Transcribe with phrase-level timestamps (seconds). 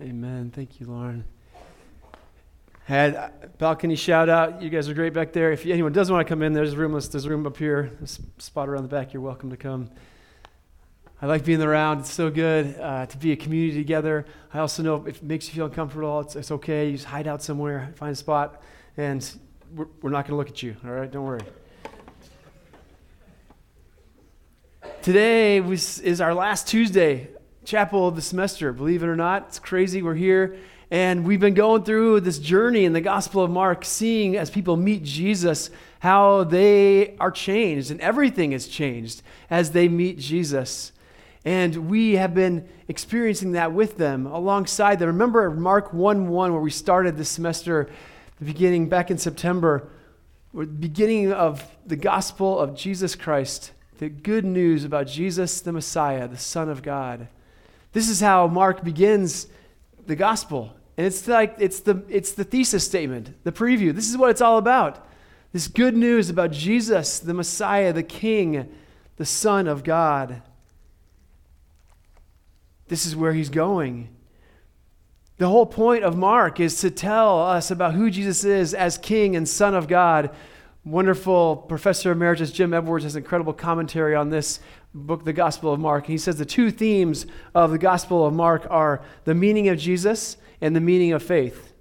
[0.00, 0.50] Amen.
[0.54, 1.24] Thank you, Lauren.
[2.84, 4.62] Had balcony shout out.
[4.62, 5.52] You guys are great back there.
[5.52, 6.92] If anyone doesn't want to come in, there's room.
[6.92, 7.92] There's room up here.
[7.98, 9.12] There's spot around the back.
[9.12, 9.90] You're welcome to come.
[11.20, 12.00] I like being around.
[12.00, 14.24] It's so good uh, to be a community together.
[14.52, 16.86] I also know if it makes you feel uncomfortable, it's, it's okay.
[16.86, 18.62] You just hide out somewhere, find a spot,
[18.96, 19.24] and
[19.72, 20.74] we're, we're not going to look at you.
[20.84, 21.42] All right, don't worry.
[25.02, 27.28] Today was, is our last Tuesday
[27.64, 28.72] chapel of the semester.
[28.72, 30.02] Believe it or not, it's crazy.
[30.02, 30.56] We're here.
[30.90, 34.76] And we've been going through this journey in the Gospel of Mark, seeing as people
[34.76, 35.70] meet Jesus
[36.00, 40.92] how they are changed and everything is changed as they meet Jesus.
[41.44, 45.06] And we have been experiencing that with them alongside them.
[45.08, 47.88] Remember Mark 1 1, where we started this semester,
[48.38, 49.88] the beginning back in September,
[50.52, 56.28] the beginning of the gospel of Jesus Christ, the good news about Jesus, the Messiah,
[56.28, 57.28] the Son of God.
[57.92, 59.46] This is how Mark begins
[60.06, 60.74] the gospel.
[60.96, 63.94] And it's like it's the it's the thesis statement, the preview.
[63.94, 65.06] This is what it's all about.
[65.52, 68.68] This good news about Jesus, the Messiah, the King,
[69.16, 70.42] the Son of God.
[72.88, 74.08] This is where he's going.
[75.38, 79.34] The whole point of Mark is to tell us about who Jesus is as King
[79.34, 80.30] and Son of God.
[80.84, 84.58] Wonderful Professor Emeritus Jim Edwards has incredible commentary on this
[84.92, 86.06] book, The Gospel of Mark.
[86.06, 87.24] He says the two themes
[87.54, 91.72] of the Gospel of Mark are the meaning of Jesus and the meaning of faith.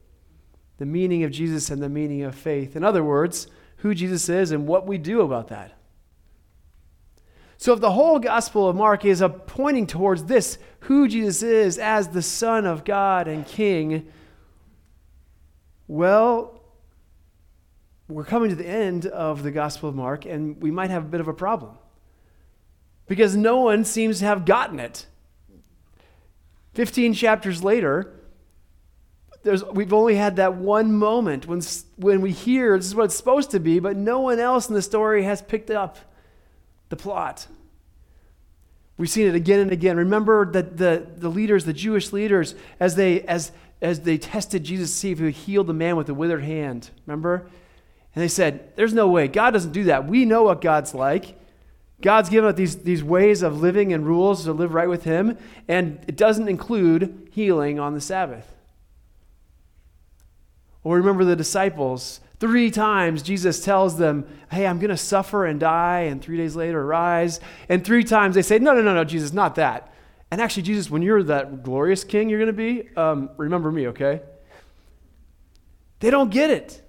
[0.78, 2.76] The meaning of Jesus and the meaning of faith.
[2.76, 5.76] In other words, who Jesus is and what we do about that.
[7.58, 11.78] So, if the whole Gospel of Mark is a pointing towards this, who Jesus is
[11.80, 14.12] as the Son of God and King,
[15.88, 16.61] well,
[18.12, 21.08] we're coming to the end of the Gospel of Mark, and we might have a
[21.08, 21.78] bit of a problem
[23.08, 25.06] because no one seems to have gotten it.
[26.74, 28.14] 15 chapters later,
[29.74, 31.62] we've only had that one moment when,
[31.98, 34.76] when we hear this is what it's supposed to be, but no one else in
[34.76, 35.98] the story has picked up
[36.90, 37.48] the plot.
[38.98, 39.98] We've seen it again and again.
[39.98, 43.52] Remember that the, the leaders, the Jewish leaders, as they, as,
[43.82, 46.44] as they tested Jesus to see if he would heal the man with the withered
[46.44, 46.92] hand.
[47.08, 47.50] Remember?
[48.16, 49.28] And they said, There's no way.
[49.28, 50.08] God doesn't do that.
[50.08, 51.38] We know what God's like.
[52.02, 55.38] God's given us these, these ways of living and rules to live right with Him,
[55.68, 58.52] and it doesn't include healing on the Sabbath.
[60.84, 62.22] Or remember the disciples.
[62.40, 66.56] Three times Jesus tells them, Hey, I'm going to suffer and die, and three days
[66.56, 67.40] later rise.
[67.70, 69.94] And three times they say, No, no, no, no, Jesus, not that.
[70.32, 73.88] And actually, Jesus, when you're that glorious king you're going to be, um, remember me,
[73.90, 74.22] okay?
[76.00, 76.82] They don't get it.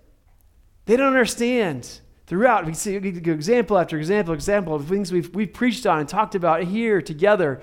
[0.87, 2.67] They don't understand throughout.
[2.67, 6.63] We see example after example, example of things we've, we've preached on and talked about
[6.65, 7.61] here together.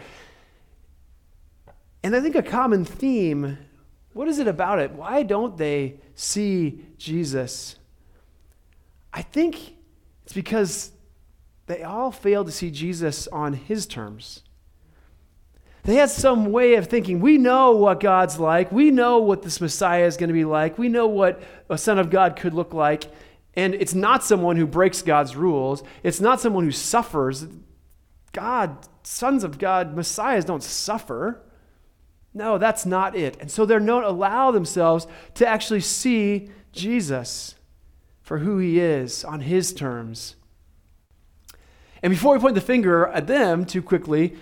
[2.04, 3.58] And I think a common theme
[4.14, 4.92] what is it about it?
[4.92, 7.78] Why don't they see Jesus?
[9.14, 9.76] I think
[10.24, 10.92] it's because
[11.68, 14.44] they all fail to see Jesus on his terms.
[15.90, 17.20] They had some way of thinking.
[17.20, 18.72] We know what God's like.
[18.72, 20.78] We know what this Messiah is going to be like.
[20.78, 23.06] We know what a Son of God could look like.
[23.56, 25.82] And it's not someone who breaks God's rules.
[26.04, 27.48] It's not someone who suffers.
[28.34, 31.42] God, sons of God, Messiahs don't suffer.
[32.36, 33.38] No, that's not it.
[33.42, 37.56] And so they don't allow themselves to actually see Jesus
[38.22, 40.36] for who he is on his terms.
[42.04, 44.36] And before we point the finger at them too quickly,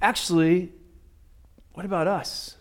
[0.00, 0.72] actually,
[1.74, 2.56] what about us?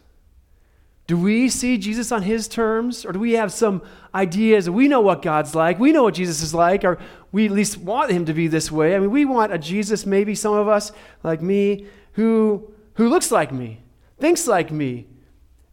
[1.05, 3.05] Do we see Jesus on his terms?
[3.05, 3.81] Or do we have some
[4.15, 4.69] ideas?
[4.69, 5.79] We know what God's like.
[5.79, 6.83] We know what Jesus is like.
[6.83, 6.97] Or
[7.31, 8.95] we at least want him to be this way.
[8.95, 10.91] I mean, we want a Jesus, maybe some of us,
[11.21, 13.81] like me, who, who looks like me,
[14.17, 15.07] thinks like me,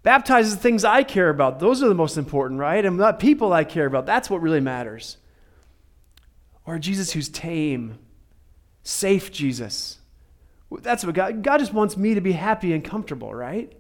[0.03, 1.61] baptizes the things I care about.
[1.61, 2.84] Those are the most important, right?
[2.84, 4.06] And not people I care about.
[4.06, 5.17] That's what really matters.
[6.67, 7.99] Or Jesus who's tame,
[8.83, 10.00] safe Jesus.
[10.70, 13.72] That's what God, God just wants me to be happy and comfortable, right?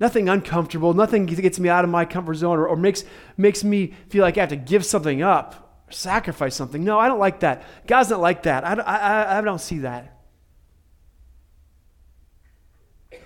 [0.00, 3.04] Nothing uncomfortable, nothing gets me out of my comfort zone or, or makes,
[3.36, 6.82] makes me feel like I have to give something up, sacrifice something.
[6.82, 7.62] No, I don't like that.
[7.86, 8.66] God's not like that.
[8.66, 10.18] I, I, I don't see that.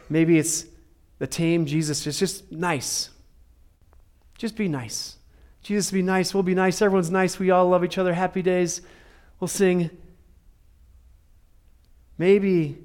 [0.08, 0.66] Maybe it's
[1.18, 3.10] the tame Jesus It's just nice.
[4.38, 5.16] Just be nice.
[5.62, 6.34] Jesus, be nice.
[6.34, 6.80] We'll be nice.
[6.82, 7.38] Everyone's nice.
[7.38, 8.14] We all love each other.
[8.14, 8.82] Happy days.
[9.40, 9.90] We'll sing.
[12.18, 12.78] Maybe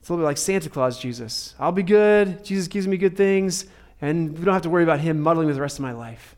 [0.00, 1.54] it's a little bit like Santa Claus Jesus.
[1.58, 2.44] I'll be good.
[2.44, 3.66] Jesus gives me good things,
[4.00, 6.36] and we don't have to worry about him muddling with the rest of my life.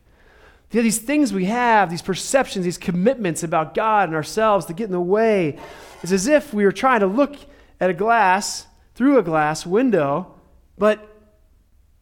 [0.71, 4.93] These things we have, these perceptions, these commitments about God and ourselves that get in
[4.93, 5.59] the way,
[6.03, 7.37] it's as if we were trying to look
[7.81, 10.35] at a glass, through a glass window,
[10.79, 11.17] but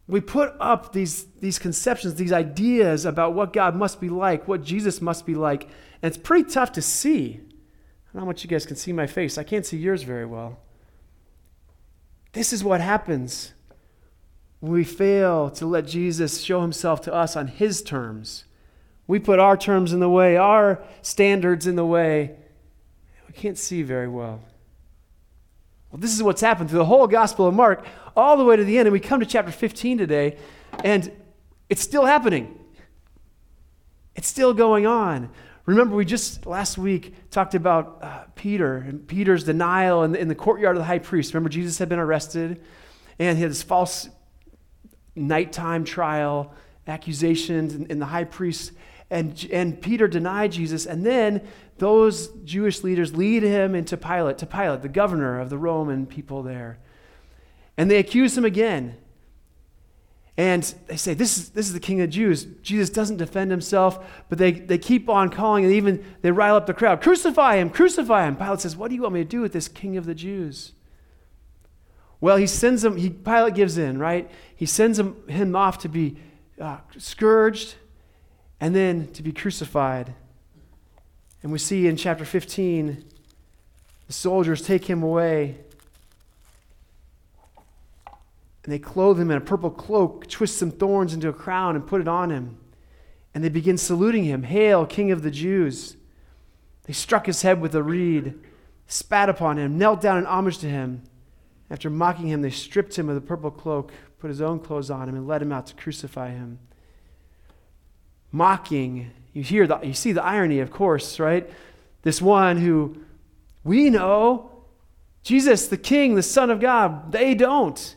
[0.07, 4.63] we put up these, these conceptions, these ideas about what God must be like, what
[4.63, 5.63] Jesus must be like,
[6.01, 7.41] and it's pretty tough to see.
[8.15, 9.37] Don't know how much you guys can see my face.
[9.37, 10.57] I can't see yours very well.
[12.31, 13.51] This is what happens
[14.61, 18.45] when we fail to let Jesus show himself to us on his terms.
[19.05, 22.37] We put our terms in the way, our standards in the way.
[23.27, 24.39] We can't see very well.
[25.91, 27.85] Well, this is what's happened through the whole Gospel of Mark,
[28.15, 28.87] all the way to the end.
[28.87, 30.37] And we come to chapter 15 today,
[30.85, 31.11] and
[31.69, 32.57] it's still happening.
[34.15, 35.31] It's still going on.
[35.65, 40.27] Remember, we just last week talked about uh, Peter and Peter's denial in the, in
[40.27, 41.33] the courtyard of the high priest.
[41.33, 42.61] Remember, Jesus had been arrested,
[43.17, 44.07] and he had this false
[45.15, 46.53] nighttime trial,
[46.87, 48.73] accusations, and, and the high priest
[49.09, 50.85] and, and Peter denied Jesus.
[50.85, 51.41] And then
[51.77, 56.43] those Jewish leaders lead him into Pilate, to Pilate, the governor of the Roman people
[56.43, 56.79] there.
[57.77, 58.97] And they accuse him again.
[60.37, 62.45] And they say, this is, this is the king of the Jews.
[62.61, 66.65] Jesus doesn't defend himself, but they, they keep on calling, and even they rile up
[66.65, 67.01] the crowd.
[67.01, 68.35] Crucify him, crucify him.
[68.35, 70.73] Pilate says, What do you want me to do with this king of the Jews?
[72.19, 74.29] Well, he sends him, he, Pilate gives in, right?
[74.55, 76.17] He sends him, him off to be
[76.59, 77.75] uh, scourged
[78.59, 80.13] and then to be crucified.
[81.43, 83.05] And we see in chapter 15,
[84.07, 85.57] the soldiers take him away.
[88.65, 91.87] And they clothe him in a purple cloak, twist some thorns into a crown, and
[91.87, 92.57] put it on him.
[93.33, 95.95] And they begin saluting him Hail, King of the Jews!
[96.83, 98.35] They struck his head with a reed,
[98.87, 101.03] spat upon him, knelt down in homage to him.
[101.69, 105.09] After mocking him, they stripped him of the purple cloak, put his own clothes on
[105.09, 106.59] him, and led him out to crucify him
[108.35, 109.11] mocking.
[109.33, 111.49] You hear the, you see the irony, of course, right?
[112.03, 112.97] This one who
[113.63, 114.51] we know,
[115.23, 117.95] Jesus, the King, the Son of God, they don't.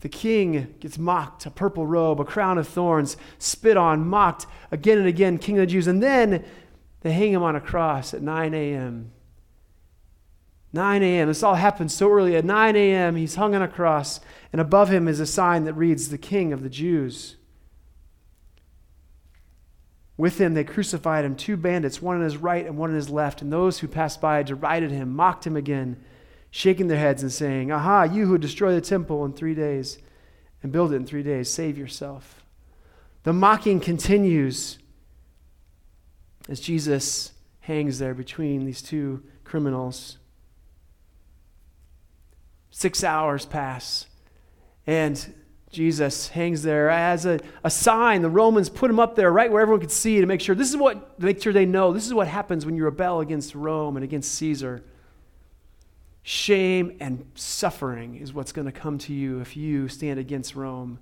[0.00, 4.98] The king gets mocked, a purple robe, a crown of thorns, spit on, mocked again
[4.98, 5.88] and again, King of the Jews.
[5.88, 6.44] And then
[7.00, 9.10] they hang him on a cross at 9 a.m.
[10.72, 11.28] 9 a.m.
[11.28, 12.36] This all happens so early.
[12.36, 14.20] At 9 a.m., he's hung on a cross,
[14.52, 17.36] and above him is a sign that reads, The King of the Jews.
[20.16, 23.08] With him they crucified him, two bandits, one on his right and one on his
[23.08, 23.40] left.
[23.40, 25.96] And those who passed by derided him, mocked him again,
[26.50, 29.98] shaking their heads and saying, Aha, you who destroy the temple in three days
[30.62, 32.44] and build it in three days, save yourself.
[33.24, 34.78] The mocking continues
[36.48, 40.18] as Jesus hangs there between these two criminals.
[42.70, 44.06] Six hours pass,
[44.86, 45.34] and
[45.70, 48.22] Jesus hangs there as a, a sign.
[48.22, 50.70] The Romans put him up there right where everyone could see to make sure this
[50.70, 53.96] is what make sure they know this is what happens when you rebel against Rome
[53.96, 54.82] and against Caesar.
[56.22, 60.98] Shame and suffering is what's going to come to you if you stand against Rome.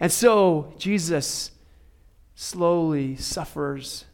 [0.00, 1.50] And so Jesus
[2.34, 4.06] slowly suffers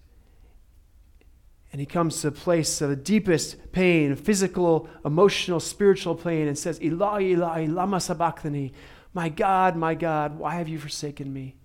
[1.73, 6.59] and he comes to a place of the deepest pain, physical, emotional, spiritual pain, and
[6.59, 8.73] says, Eli, Eli, lama sabachthani,
[9.15, 11.57] my God, my God, why have you forsaken me?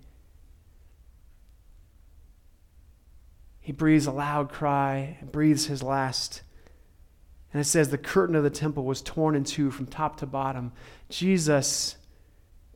[3.60, 6.42] He breathes a loud cry and breathes his last.
[7.56, 10.26] And it says the curtain of the temple was torn in two from top to
[10.26, 10.72] bottom.
[11.08, 11.96] Jesus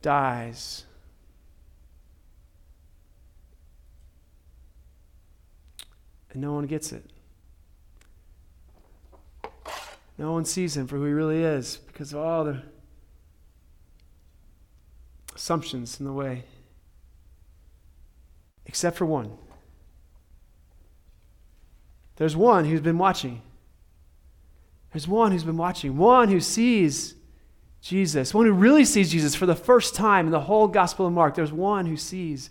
[0.01, 0.85] dies.
[6.31, 7.05] And no one gets it.
[10.17, 12.63] No one sees him for who he really is because of all the
[15.35, 16.45] assumptions in the way,
[18.65, 19.37] except for one.
[22.15, 23.43] There's one who's been watching.
[24.91, 27.15] There's one who's been watching, one who sees
[27.81, 31.13] Jesus, one who really sees Jesus for the first time in the whole Gospel of
[31.13, 31.35] Mark.
[31.35, 32.49] There's one who sees.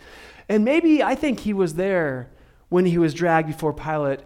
[0.49, 2.31] And maybe I think he was there
[2.69, 4.21] when he was dragged before Pilate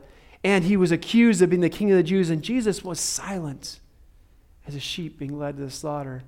[0.44, 3.80] and he was accused of being the king of the Jews, and Jesus was silent
[4.66, 6.22] as a sheep being led to the slaughter.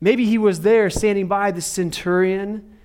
[0.00, 2.78] Maybe he was there standing by the centurion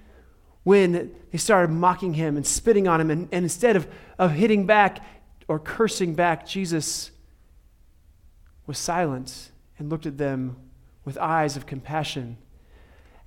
[0.63, 3.09] when they started mocking him and spitting on him.
[3.09, 3.87] And, and instead of,
[4.19, 4.99] of hitting back
[5.47, 7.10] or cursing back, Jesus
[8.71, 10.55] was silent and looked at them
[11.05, 12.37] with eyes of compassion.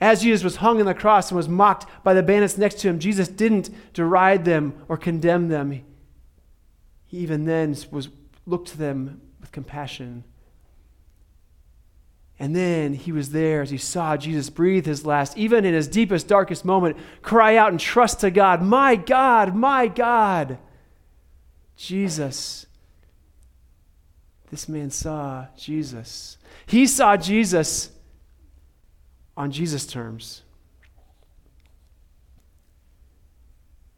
[0.01, 2.89] As Jesus was hung on the cross and was mocked by the bandits next to
[2.89, 5.85] him, Jesus didn't deride them or condemn them.
[7.07, 8.09] He even then was,
[8.47, 10.25] looked to them with compassion
[12.39, 15.87] and then he was there as he saw Jesus breathe his last, even in his
[15.87, 20.59] deepest, darkest moment, cry out and trust to God, My God, my God.
[21.77, 22.67] Jesus.
[24.55, 26.39] This man saw Jesus.
[26.67, 27.91] He saw Jesus
[29.37, 30.43] on Jesus' terms.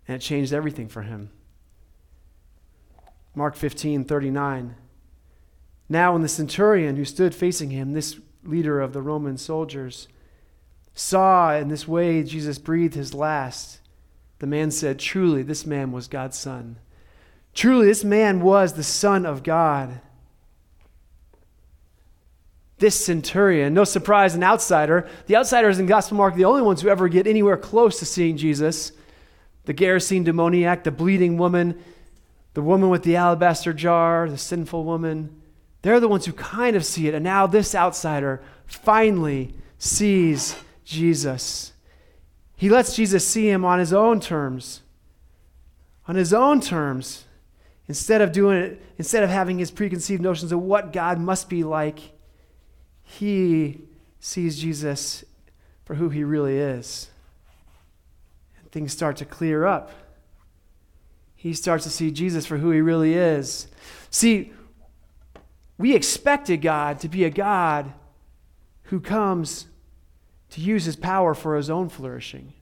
[0.08, 1.28] And it changed everything for him.
[3.34, 4.76] Mark 15, 39.
[5.90, 10.08] Now, when the centurion who stood facing him, this leader of the Roman soldiers,
[10.94, 13.80] saw in this way Jesus breathed his last,
[14.38, 16.78] the man said, Truly, this man was God's son.
[17.52, 20.00] Truly, this man was the Son of God.
[22.78, 25.08] This centurion, no surprise, an outsider.
[25.26, 28.04] The outsiders in Gospel Mark, are the only ones who ever get anywhere close to
[28.04, 28.92] seeing Jesus.
[29.64, 31.82] The Gerasene demoniac, the bleeding woman,
[32.52, 35.40] the woman with the alabaster jar, the sinful woman.
[35.82, 37.14] They're the ones who kind of see it.
[37.14, 41.72] And now this outsider finally sees Jesus.
[42.56, 44.82] He lets Jesus see him on his own terms.
[46.08, 47.24] On his own terms.
[47.88, 51.62] Instead of doing it, instead of having his preconceived notions of what God must be
[51.64, 52.00] like,
[53.06, 53.80] he
[54.20, 55.24] sees Jesus
[55.84, 57.08] for who he really is.
[58.60, 59.90] And things start to clear up.
[61.36, 63.68] He starts to see Jesus for who he really is.
[64.10, 64.52] See,
[65.78, 67.92] we expected God to be a God
[68.84, 69.66] who comes
[70.50, 72.52] to use his power for his own flourishing.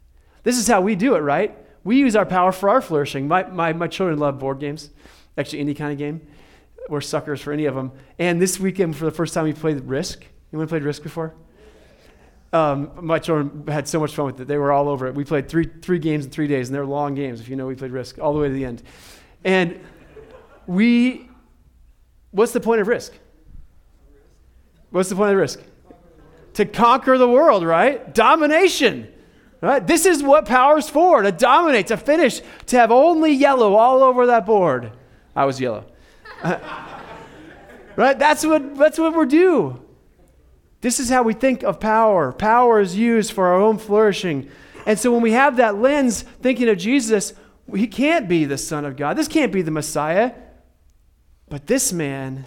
[0.42, 1.56] This is how we do it, right?
[1.82, 3.26] We use our power for our flourishing.
[3.26, 4.90] My, my, my children love board games,
[5.38, 6.26] actually, any kind of game.
[6.88, 7.92] We're suckers for any of them.
[8.18, 10.26] And this weekend, for the first time, we played Risk.
[10.54, 11.34] Anyone played Risk before?
[12.52, 14.46] Um, my children had so much fun with it.
[14.46, 15.14] They were all over it.
[15.16, 17.66] We played three, three games in three days, and they're long games, if you know
[17.66, 18.84] we played Risk, all the way to the end.
[19.42, 19.80] And
[20.68, 21.28] we,
[22.30, 23.14] what's the point of Risk?
[24.90, 25.60] What's the point of Risk?
[26.52, 28.14] To conquer the world, right?
[28.14, 29.12] Domination.
[29.60, 29.84] Right?
[29.84, 34.26] This is what power's for to dominate, to finish, to have only yellow all over
[34.26, 34.92] that board.
[35.34, 35.84] I was yellow.
[36.44, 38.16] right?
[38.16, 39.83] That's what, that's what we're due.
[40.84, 42.30] This is how we think of power.
[42.30, 44.50] Power is used for our own flourishing.
[44.84, 47.32] And so when we have that lens thinking of Jesus,
[47.74, 49.16] he can't be the Son of God.
[49.16, 50.32] This can't be the Messiah.
[51.48, 52.44] But this man,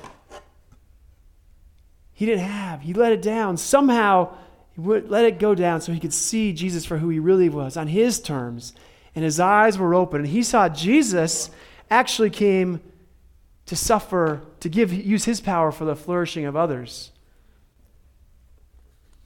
[2.13, 2.82] he didn't have.
[2.82, 3.58] He let it down.
[3.58, 4.36] Somehow,
[4.75, 7.50] he would let it go down so he could see Jesus for who he really
[7.50, 8.72] was on his terms.
[9.15, 10.20] And his eyes were open.
[10.22, 11.50] And he saw Jesus
[11.89, 12.82] actually came
[13.65, 17.10] to suffer, to give, use his power for the flourishing of others.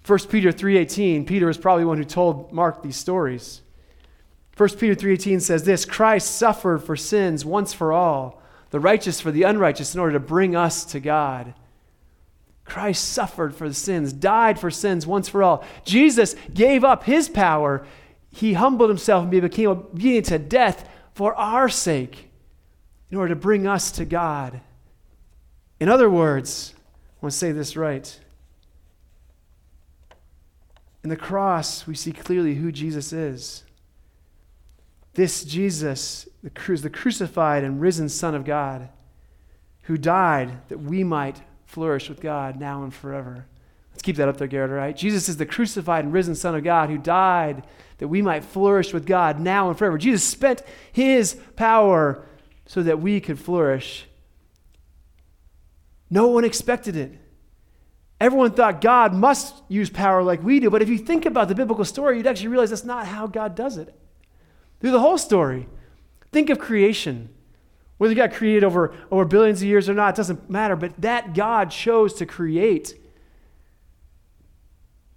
[0.05, 3.62] 1 Peter 3:18, Peter is probably one who told Mark these stories.
[4.58, 8.41] 1 Peter 3:18 says this, Christ suffered for sins once for all,
[8.72, 11.53] the righteous for the unrighteous in order to bring us to God.
[12.65, 15.63] Christ suffered for the sins, died for sins once for all.
[15.84, 17.86] Jesus gave up his power.
[18.31, 22.29] He humbled himself and became obedient to death for our sake
[23.10, 24.62] in order to bring us to God.
[25.79, 28.20] In other words, I want to say this right.
[31.03, 33.63] In the cross, we see clearly who Jesus is.
[35.13, 36.50] This Jesus, the,
[36.81, 38.89] the crucified and risen Son of God,
[39.84, 43.46] who died that we might flourish with God now and forever.
[43.91, 44.96] Let's keep that up there, Garrett, all right?
[44.96, 47.63] Jesus is the crucified and risen Son of God who died
[47.98, 49.98] that we might flourish with God now and forever.
[49.98, 52.25] Jesus spent his power
[52.65, 54.05] so that we could flourish.
[56.10, 57.20] No one expected it.
[58.21, 61.55] Everyone thought God must use power like we do, but if you think about the
[61.55, 63.95] biblical story, you'd actually realize that's not how God does it.
[64.79, 65.67] Through the whole story,
[66.31, 67.29] think of creation.
[67.97, 71.33] Whether God created over, over billions of years or not, it doesn't matter, but that
[71.33, 72.93] God chose to create.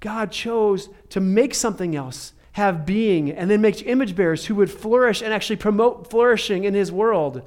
[0.00, 4.70] God chose to make something else have being and then make image bearers who would
[4.70, 7.42] flourish and actually promote flourishing in his world.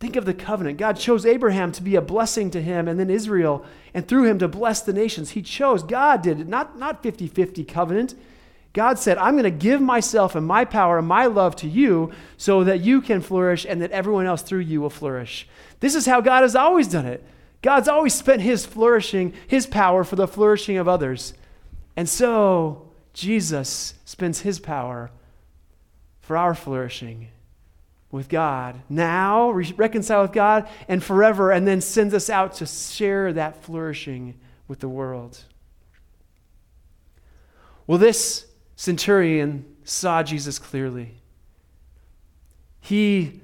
[0.00, 0.78] Think of the covenant.
[0.78, 4.38] God chose Abraham to be a blessing to him and then Israel, and through him
[4.40, 5.30] to bless the nations.
[5.30, 8.14] He chose, God did it, not, not 50 50 covenant.
[8.72, 12.10] God said, I'm going to give myself and my power and my love to you
[12.36, 15.46] so that you can flourish and that everyone else through you will flourish.
[15.78, 17.24] This is how God has always done it.
[17.62, 21.34] God's always spent his flourishing, his power for the flourishing of others.
[21.96, 25.12] And so Jesus spends his power
[26.20, 27.28] for our flourishing
[28.14, 33.32] with God now, reconcile with God, and forever, and then sends us out to share
[33.32, 35.42] that flourishing with the world.
[37.88, 41.16] Well, this centurion saw Jesus clearly.
[42.80, 43.40] He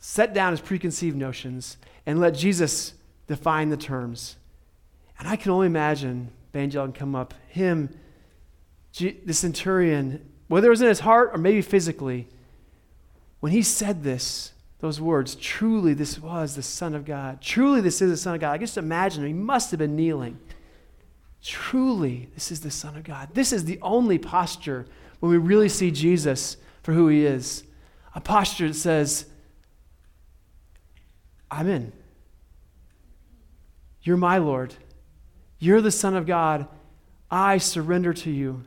[0.00, 2.94] set down his preconceived notions and let Jesus
[3.28, 4.34] define the terms.
[5.16, 7.96] And I can only imagine, Banjel can come up, him,
[8.98, 12.26] the centurion, whether it was in his heart or maybe physically,
[13.44, 17.42] when he said this, those words, truly this was the Son of God.
[17.42, 18.52] Truly this is the Son of God.
[18.52, 19.28] I just imagine him.
[19.28, 20.38] he must have been kneeling.
[21.42, 23.28] Truly this is the Son of God.
[23.34, 24.86] This is the only posture
[25.20, 27.64] when we really see Jesus for who he is.
[28.14, 29.26] A posture that says,
[31.50, 31.92] I'm in.
[34.04, 34.74] You're my Lord.
[35.58, 36.66] You're the Son of God.
[37.30, 38.64] I surrender to you.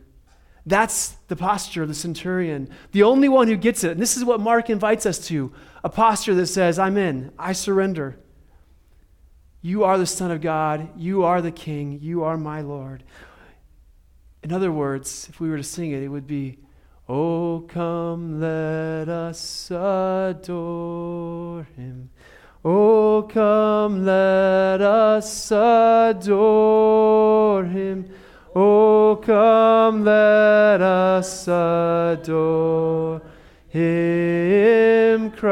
[0.67, 2.69] That's the posture of the centurion.
[2.91, 3.91] The only one who gets it.
[3.91, 7.31] And this is what Mark invites us to a posture that says, I'm in.
[7.39, 8.19] I surrender.
[9.61, 10.89] You are the Son of God.
[10.97, 11.99] You are the King.
[12.01, 13.05] You are my Lord.
[14.43, 16.57] In other words, if we were to sing it, it would be,
[17.07, 22.09] Oh, come, let us adore him.
[22.65, 26.33] Oh, come, let us adore
[27.63, 28.11] him.
[28.59, 33.21] Oh, come, let us adore
[33.67, 35.47] him, Christ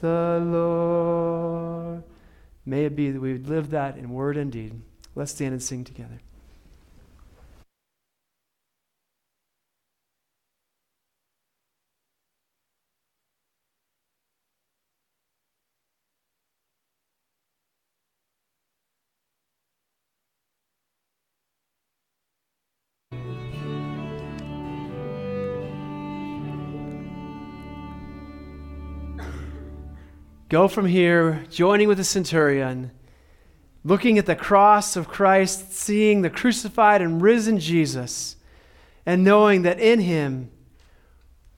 [0.00, 2.02] the Lord.
[2.64, 4.82] May it be that we would live that in word and deed.
[5.14, 6.20] Let's stand and sing together.
[30.48, 32.92] Go from here, joining with the centurion,
[33.82, 38.36] looking at the cross of Christ, seeing the crucified and risen Jesus,
[39.04, 40.52] and knowing that in him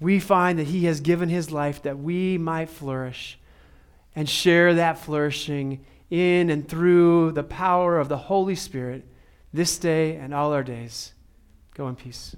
[0.00, 3.38] we find that he has given his life that we might flourish
[4.16, 9.04] and share that flourishing in and through the power of the Holy Spirit
[9.52, 11.12] this day and all our days.
[11.74, 12.34] Go in peace.